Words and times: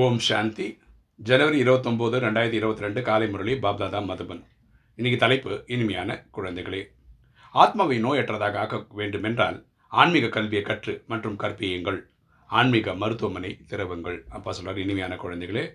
ஓம் 0.00 0.18
சாந்தி. 0.26 0.66
ஜனவரி 1.18 1.58
இருபத்தொம்போது 1.62 2.16
ரெண்டாயிரத்தி 2.24 2.58
இருபத்தி 2.58 2.84
ரெண்டு 2.84 3.00
காலை 3.08 3.26
முரளி 3.28 3.54
பாப்தாதா 3.64 3.98
மதுபன். 4.10 4.40
இன்னைக்கு 4.98 5.18
தலைப்பு 5.24 5.50
இனிமையான 5.74 6.26
குழந்தைகளே. 6.36 6.80
ஆத்மாவை 7.62 7.96
நோயற்றதாக 8.04 8.56
ஆக்க 8.62 8.78
வேண்டுமென்றால் 9.00 9.58
ஆன்மீக 9.88 10.30
கல்வியை 10.36 10.62
கற்று 10.70 10.94
மற்றும் 11.12 11.36
கற்பியுங்கள். 11.42 12.00
ஆன்மீக 12.46 12.94
மருத்துவமனை 13.02 13.52
திறவுங்கள். 13.72 14.18
அப்பா 14.28 14.52
சொல்கிறார் 14.52 14.82
இனிமையான 14.84 15.18
குழந்தைகளே 15.24 15.66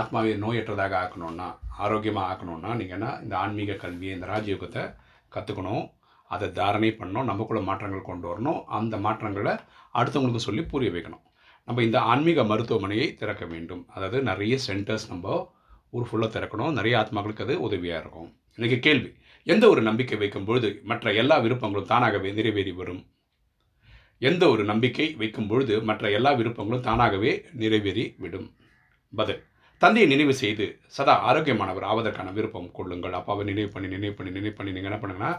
ஆத்மாவை 0.00 0.32
நோயற்றதாக 0.44 0.96
ஆக்கணும்னா 1.02 1.48
ஆரோக்கியமாக 1.86 2.30
ஆக்கணும்னா 2.30 2.70
என்ன 2.96 3.18
இந்த 3.26 3.36
ஆன்மீக 3.44 3.80
கல்வியை 3.84 4.14
இந்த 4.18 4.28
ராஜயோகத்தை 4.34 4.84
கற்றுக்கணும் 5.36 5.84
அதை 6.30 6.52
தாரணை 6.60 6.92
பண்ணணும் 7.00 7.30
நமக்குள்ள 7.32 7.62
மாற்றங்கள் 7.70 8.08
கொண்டு 8.12 8.26
வரணும். 8.32 8.64
அந்த 8.80 8.96
மாற்றங்களை 9.08 9.56
அடுத்தவங்களுக்கு 9.94 10.48
சொல்லி 10.48 10.64
புரிய 10.74 10.90
வைக்கணும். 10.90 11.24
நம்ம 11.68 11.82
இந்த 11.82 11.98
ஆன்மீக 12.12 12.42
மருத்துவமனையை 12.42 13.06
திறக்க 13.20 13.44
வேண்டும். 13.52 13.82
அதாவது 13.94 14.18
நிறைய 14.30 14.54
சென்டர்ஸ் 14.66 15.06
நம்ம 15.12 15.36
ஊர் 15.96 16.08
ஃபுல்லாக 16.08 16.30
திறக்கணும். 16.36 16.74
நிறைய 16.78 16.94
ஆத்மாக்களுக்கு 17.02 17.44
அது 17.46 17.54
உதவியாக 17.66 18.02
இருக்கும். 18.02 18.28
இன்றைக்கி 18.56 18.78
கேள்வி 18.86 19.10
எந்த 19.46 19.64
ஒரு 19.72 19.80
நம்பிக்கை 19.88 20.18
வைக்கும் 20.22 20.46
பொழுது 20.48 20.68
மற்ற 20.90 21.12
எல்லா 21.22 21.36
விருப்பங்களும் 21.44 21.90
தானாகவே 21.92 22.30
நிறைவேறி 22.38 22.72
வரும்? 22.80 23.00
எந்த 24.28 24.44
ஒரு 24.52 24.62
நம்பிக்கை 24.70 25.06
வைக்கும் 25.22 25.48
பொழுது 25.48 25.74
மற்ற 25.88 26.10
எல்லா 26.18 26.30
விருப்பங்களும் 26.40 26.86
தானாகவே 26.90 27.32
நிறைவேறி 27.62 28.04
விடும்? 28.24 28.46
பதில் 29.12 29.42
தந்தையை 29.82 30.06
நினைவு 30.12 30.34
செய்து 30.42 30.66
சதா 30.96 31.14
ஆரோக்கியமானவர் 31.30 31.88
ஆவதற்கான 31.92 32.28
விருப்பம் 32.36 32.70
கொள்ளுங்கள். 32.78 33.18
அப்பாவை 33.18 33.42
நினைவு 33.50 33.70
பண்ணி 33.74 33.88
நினைவு 33.96 34.14
பண்ணி 34.18 34.32
நினைவு 34.38 34.56
பண்ணி 34.58 34.74
நீங்கள் 34.76 34.90
என்ன 34.90 35.00
பண்ணுங்கன்னா 35.02 35.32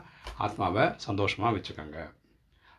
ஆத்மாவை 0.46 0.86
சந்தோஷமாக 1.08 1.54
வச்சுக்கோங்க. 1.58 2.00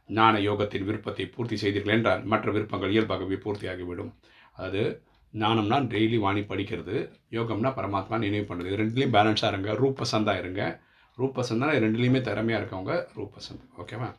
ஞான 0.06 0.38
யோகத்தின் 0.38 0.84
விருப்பத்தை 0.84 1.26
பூர்த்தி 1.26 1.56
செய்தீர்கள் 1.56 1.94
என்றால் 1.94 2.24
மற்ற 2.24 2.52
விருப்பங்கள் 2.52 2.90
இயல்பாகவே 2.90 3.34
பூர்த்தியாகிவிடும். 3.34 4.12
அது 4.52 5.02
ஞானம்னா 5.34 5.78
டெய்லி 5.92 6.18
வாணி 6.18 6.40
படிக்கிறது 6.40 7.12
யோகம்னா 7.30 7.70
பரமாத்மா 7.78 8.18
நினைவு 8.18 8.54
பண்ணுறது 8.54 8.76
ரெண்டுலேயும் 8.82 9.14
பேலன்ஸாக 9.16 9.52
இருங்க. 9.52 9.72
ரூபசந்தாக 9.72 10.38
இருங்க. 10.38 10.80
ரூபசந்தா 11.18 11.68
ரெண்டுலேயுமே 11.84 12.20
திறமையாக 12.20 12.60
இருக்கவங்க 12.62 13.06
ரூபசந்த். 13.16 13.64
ஓகேவா 13.78 14.14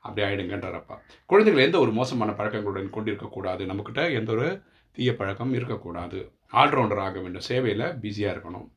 அப்படி 0.00 0.26
ஆகிடுங்கன்றப்பா 0.26 0.96
குழந்தைகள் 1.26 1.64
எந்த 1.64 1.78
ஒரு 1.78 1.92
மோசமான 1.92 2.30
பழக்கங்களுடன் 2.30 2.94
கொண்டிருக்கக்கூடாது. 2.96 3.62
நம்மக்கிட்ட 3.70 4.12
எந்த 4.14 4.32
ஒரு 4.32 4.62
தீய 4.92 5.16
பழக்கம் 5.16 5.54
இருக்கக்கூடாது. 5.54 6.32
ஆல்ரவுண்டர் 6.52 7.00
ஆக 7.00 7.20
வேண்டும். 7.20 7.40
சேவையில் 7.40 7.98
பிஸியாக 7.98 8.34
இருக்கணும். 8.36 8.68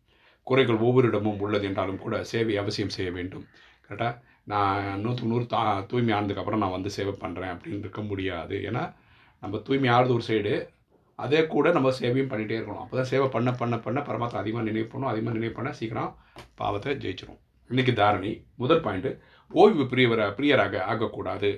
குறைகள் 0.43 0.77
ஒவ்வொரு 0.77 1.07
இடமும் 1.07 1.39
உள்ளது 1.39 1.65
என்றாலும் 1.65 1.97
கூட 1.97 2.23
சேவை 2.23 2.57
அவசியம் 2.57 2.89
செய்ய 2.89 3.11
வேண்டும். 3.11 3.45
கரெக்டாக 3.87 4.21
நான் 4.51 5.01
நூற்றுக்கு 5.03 5.31
நூறு 5.31 5.45
தா 5.53 5.61
தூய்மை 5.91 6.13
ஆனதுக்கப்புறம் 6.17 6.63
நான் 6.63 6.75
வந்து 6.77 6.89
சேவை 6.95 7.13
பண்ணுறேன் 7.23 7.53
அப்படின்னு 7.53 7.83
இருக்க 7.85 8.01
முடியாது. 8.09 8.55
ஏன்னா 8.69 8.83
நம்ம 9.43 9.61
தூய்மை 9.67 9.89
ஆறுது 9.95 10.15
ஒரு 10.17 10.25
சைடு 10.29 10.53
அதே 11.23 11.39
கூட 11.53 11.67
நம்ம 11.77 11.91
சேவையும் 11.99 12.29
பண்ணிகிட்டே 12.31 12.57
இருக்கணும். 12.57 12.83
அப்போ 12.83 12.95
தான் 12.99 13.09
சேவை 13.11 13.27
பண்ண 13.35 13.49
பண்ண 13.61 13.75
பண்ண 13.85 13.99
பரமாத்மா 14.09 14.41
அதிகமாக 14.43 14.67
நினைவு 14.69 14.87
பண்ணணும் 14.91 15.11
அதிகமாக 15.13 15.37
நினைவு 15.37 15.53
பண்ண 15.57 15.69
சீக்கிரம் 15.79 16.11
பாவத்தை 16.61 16.93
ஜெயிச்சிடும் 17.03 17.39
இன்றைக்கி 17.69 17.93
தாரணி 17.99 18.31
முதல் 18.63 18.83
பாயிண்ட்டு 18.85 19.11
ஓய்வு 19.61 19.83
பிரியவர 19.91 20.21
பிரியராக 20.37 20.75
ஆகக்கூடாது. 20.91 21.49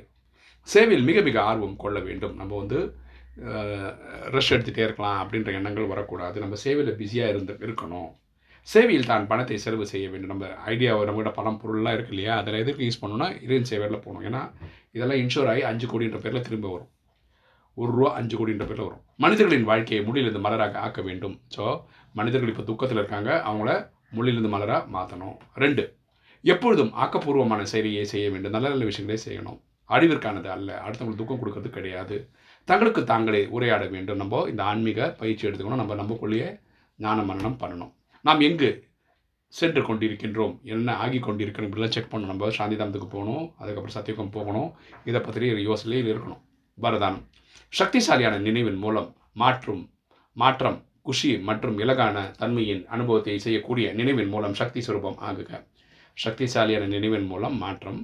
சேவையில் 0.67 1.07
மிக 1.09 1.17
மிக 1.27 1.37
ஆர்வம் 1.49 1.81
கொள்ள 1.83 1.97
வேண்டும். 2.07 2.35
நம்ம 2.41 2.53
வந்து 2.61 2.79
ரெஸ்ட் 4.35 4.53
எடுத்துகிட்டே 4.55 4.85
இருக்கலாம் 4.87 5.19
அப்படின்ற 5.23 5.51
எண்ணங்கள் 5.59 5.91
வரக்கூடாது. 5.93 6.37
நம்ம 6.43 6.57
சேவையில் 6.63 6.97
பிஸியாக 7.01 7.33
இருந்து 7.33 7.53
இருக்கணும். 7.65 8.09
சேவையில் 8.67 9.09
தான் 9.11 9.27
பணத்தை 9.31 9.57
செலவு 9.65 9.85
செய்ய 9.91 10.05
வேண்டும். 10.11 10.31
நம்ம 10.33 10.47
ஐடியா 10.71 10.91
நம்மகிட்ட 11.07 11.31
பணம் 11.39 11.59
பொருள்லாம் 11.61 11.95
இருக்கு 11.97 12.13
இல்லையா? 12.15 12.33
அதில் 12.41 12.61
எதுக்கு 12.63 12.85
யூஸ் 12.87 13.01
பண்ணணும்னா 13.01 13.27
இறைவன் 13.45 13.69
சேவையில் 13.71 14.03
போகணும். 14.05 14.25
ஏன்னா 14.29 14.41
இதெல்லாம் 14.95 15.19
இன்ஷூர் 15.23 15.49
ஆகி 15.51 15.61
அஞ்சு 15.71 15.87
கோடின்ற 15.91 16.19
பேரில் 16.23 16.45
திரும்ப 16.47 16.67
வரும். 16.73 16.91
ஒரு 17.77 17.91
ரூபா 17.97 18.09
அஞ்சு 18.19 18.35
கோடின்ற 18.39 18.65
பேரில் 18.69 18.87
வரும். 18.87 19.03
மனிதர்களின் 19.23 19.67
வாழ்க்கையை 19.69 20.01
முடியிலிருந்து 20.07 20.41
மலராக 20.45 20.79
ஆக்க 20.85 21.01
வேண்டும். 21.01 21.35
ஸோ 21.55 21.65
மனிதர்கள் 22.19 22.51
இப்போ 22.53 22.65
துக்கத்தில் 22.69 22.99
இருக்காங்க. 23.01 23.29
அவங்கள 23.49 23.71
முள்ளிலிருந்து 24.17 24.51
மலராக 24.55 24.83
மாற்றணும் 24.95 25.37
ரெண்டு 25.63 25.83
எப்பொழுதும் 26.43 26.91
ஆக்கப்பூர்வமான 27.03 27.61
செயலியை 27.73 28.05
செய்ய 28.13 28.25
வேண்டும். 28.33 28.55
நல்ல 28.55 28.67
நல்ல 28.73 28.85
விஷயங்களே 28.89 29.19
செய்யணும். 29.27 29.59
அழிவிற்கானது 29.89 30.49
அல்ல. 30.55 30.69
அடுத்தவங்களுக்கு 30.85 31.21
துக்கம் 31.21 31.41
கொடுக்கறது 31.41 31.69
கிடையாது. 31.77 32.17
தங்களுக்கு 32.67 33.03
தாங்களே 33.11 33.41
உரையாட 33.57 33.83
வேண்டும். 33.95 34.21
நம்ம 34.23 34.43
இந்த 34.51 34.63
ஆன்மீக 34.63 35.09
பயிற்சி 35.21 35.47
எடுத்துக்கணும். 35.47 35.81
நம்ம 35.83 35.95
நம்மக்குள்ளேயே 36.01 36.49
ஞான 36.99 37.21
மரணம் 37.29 37.59
பண்ணணும். 37.63 37.93
நாம் 38.27 38.41
எங்கு 38.47 38.69
சென்று 39.57 39.81
கொண்டிருக்கின்றோம்? 39.81 40.53
என்ன 40.61 40.95
ஆகி 41.03 41.19
கொண்டிருக்கணும் 41.19 41.67
இப்படிலாம் 41.67 41.93
செக் 41.95 42.09
பண்ணணும். 42.11 42.31
நம்ம 42.31 42.49
சாந்திதாமத்துக்கு 42.57 43.07
போகணும். 43.13 43.45
அதுக்கப்புறம் 43.57 43.95
சத்தியகம் 43.97 44.29
போகணும். 44.29 44.69
இதை 45.05 45.19
பற்றி 45.21 45.51
யோசனையில் 45.67 46.09
இருக்கணும். 46.13 46.41
வரதானம். 46.81 47.21
சக்திசாலியான 47.79 48.39
நினைவின் 48.39 48.79
மூலம் 48.83 49.07
மாற்றும் 49.33 49.83
மாற்றம் 50.33 50.77
குஷி 51.01 51.31
மற்றும் 51.49 51.77
இலகான 51.79 52.17
தன்மையின் 52.31 52.81
அனுபவத்தை 52.87 53.35
செய்யக்கூடிய 53.45 53.93
நினைவின் 53.93 54.31
மூலம் 54.33 54.53
சக்தி 54.53 54.79
சுரூபம் 54.87 55.17
ஆகுக. 55.29 55.51
சக்திசாலியான 56.23 56.85
நினைவின் 56.95 57.27
மூலம் 57.31 57.57
மாற்றம் 57.57 58.01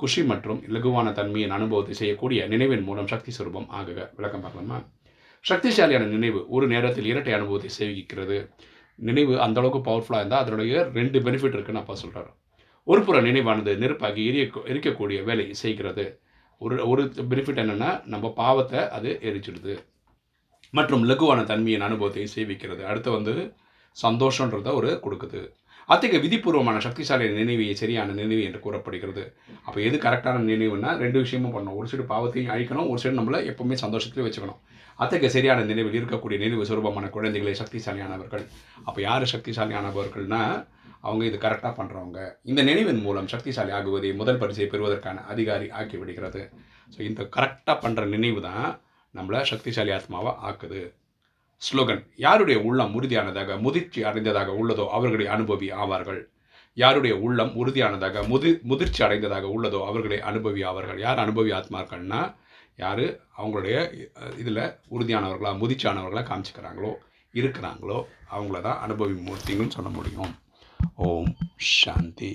குஷி 0.00 0.24
மற்றும் 0.24 0.60
இலகுவான 0.68 1.12
தன்மையின் 1.12 1.54
அனுபவத்தை 1.58 1.94
செய்யக்கூடிய 1.94 2.46
நினைவின் 2.46 2.84
மூலம் 2.88 3.06
சக்தி 3.06 3.32
சுரூபம் 3.38 3.70
ஆகுக. 3.80 4.08
விளக்கம் 4.16 4.44
பார்க்கலாமா? 4.46 4.80
சக்திசாலியான 5.44 6.10
நினைவு 6.16 6.42
ஒரு 6.48 6.66
நேரத்தில் 6.66 7.10
இரட்டை 7.12 7.32
அனுபவத்தை 7.32 7.70
சேவிக்கிறது 7.78 8.38
நினைவு 9.08 9.34
அந்தளவுக்கு 9.46 9.80
பவர்ஃபுல்லாக 9.88 10.22
இருந்தால் 10.22 10.42
அதனுடைய 10.44 10.82
ரெண்டு 10.98 11.18
பெனிஃபிட் 11.20 11.56
இருக்குன்னு 11.56 11.82
அப்பா 11.82 11.94
சொல்கிறார் 11.94 12.30
ஒரு 12.86 13.00
புற 13.04 13.16
நினைவானது 13.20 13.72
நெருப்பாகி 13.82 14.22
எரிய 14.30 14.44
எரிக்கக்கூடிய 14.72 15.18
வேலை 15.24 15.46
செய்கிறது. 15.54 16.04
ஒரு 16.60 16.76
ஒரு 16.88 17.02
பெனிஃபிட் 17.30 17.60
என்னென்னா 17.62 17.90
நம்ம 18.04 18.26
பாவத்தை 18.42 18.80
அது 18.96 19.10
எரிச்சிடுது. 19.22 19.74
மற்றும் 20.74 21.04
லகுவான 21.08 21.44
தன்மையின் 21.44 21.86
அனுபவத்தை 21.88 22.24
சேவிக்கிறது 22.34 22.82
அடுத்து 22.90 23.10
வந்து 23.10 23.34
சந்தோஷன்றத 23.96 24.74
ஒரு 24.74 24.90
கொடுக்குது. 25.04 25.40
அத்தகைய 25.92 26.18
விதிபூர்வமான 26.24 26.80
சக்திசாலி 26.86 27.24
நினைவையை 27.38 27.74
சரியான 27.82 28.12
நினைவு 28.18 28.42
என்று 28.48 28.60
கூறப்படுகிறது. 28.64 29.22
அப்போ 29.66 29.78
எது 29.86 29.96
கரெக்டான 30.04 30.42
நினைவுன்னா 30.50 30.90
ரெண்டு 31.04 31.18
விஷயமும் 31.24 31.54
பண்ணணும். 31.54 31.78
ஒரு 31.80 31.88
சைடு 31.92 32.04
பாவத்தையும் 32.12 32.52
அழிக்கணும் 32.54 32.90
ஒரு 32.90 33.00
சைடு 33.02 33.18
நம்மளை 33.20 33.40
எப்பவுமே 33.52 33.76
சந்தோஷத்திலே 33.84 34.26
வச்சுக்கணும். 34.26 34.60
அத்தகைய 35.02 35.30
சரியான 35.36 35.64
நினைவில் 35.70 35.98
இருக்கக்கூடிய 36.00 36.38
நினைவு 36.44 36.64
சுரூபமான 36.70 37.08
குழந்தைகளே 37.16 37.54
சக்திசாலியானவர்கள். 37.62 38.44
அப்போ 38.88 39.00
யார் 39.08 39.32
சக்திசாலியானவர்கள்னா 39.34 40.42
அவங்க 41.08 41.22
இது 41.30 41.36
கரெக்டாக 41.46 41.72
பண்ணுறவங்க 41.80 42.20
இந்த 42.50 42.60
நினைவின் 42.70 43.02
மூலம் 43.04 43.30
சக்திசாலி 43.34 43.72
ஆகுவதை 43.78 44.10
முதல் 44.20 44.40
பரிசை 44.42 44.66
பெறுவதற்கான 44.72 45.22
அதிகாரி 45.34 45.68
ஆக்கி 45.80 45.96
விடுகிறது. 46.00 46.42
ஸோ 46.94 47.00
இந்த 47.10 47.22
கரெக்டாக 47.36 47.76
பண்ணுற 47.84 48.04
நினைவு 48.14 48.40
தான் 48.48 48.66
நம்மளை 49.14 49.40
சக்திசாலி 49.52 49.92
ஆத்மாவை 49.98 50.32
ஆக்குது. 50.48 50.82
ஸ்லோகன் 51.62 52.02
யாருடைய 52.24 52.58
உள்ளம் 52.68 52.92
உறுதியானதாக 52.98 53.56
முதிர்ச்சி 53.64 54.00
அடைந்ததாக 54.08 54.50
உள்ளதோ 54.60 54.84
அவர்களை 54.96 55.26
அனுபவி 55.34 55.68
ஆவார்கள். 55.82 56.20
யாருடைய 56.76 57.14
உள்ளம் 57.26 57.52
உறுதியானதாக 57.60 58.22
முதி 58.32 58.50
முதிர்ச்சி 58.70 59.00
அடைந்ததாக 59.06 59.46
உள்ளதோ 59.56 59.80
அவர்களை 59.90 60.18
அனுபவி 60.30 60.62
ஆவார்கள். 60.70 61.00
யார் 61.06 61.22
அனுபவி 61.24 61.50
ஆத்மார்கள்னா 61.58 62.20
யார் 62.82 63.04
அவங்களுடைய 63.40 63.76
இதில் 64.42 64.62
உறுதியானவர்களா 64.94 65.52
முதிர்ச்சியானவர்களாக 65.62 66.26
காமிச்சிக்கிறாங்களோ 66.30 66.92
இருக்கிறாங்களோ 67.34 67.98
அவங்கள 68.34 68.60
தான் 68.68 68.80
அனுபவி 68.86 69.16
மூர்த்திங்கன்னு 69.26 69.76
சொல்ல 69.78 69.90
முடியும். 69.98 70.32
ஓம் 71.08 71.32
சாந்தி 71.80 72.32